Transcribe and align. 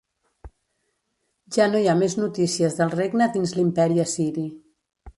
Ja 1.57 1.69
no 1.73 1.83
hi 1.83 1.87
ha 1.93 1.97
més 2.01 2.17
notícies 2.23 2.81
del 2.83 2.95
regne 2.97 3.31
dins 3.39 3.57
l'imperi 3.59 4.07
Assiri. 4.09 4.53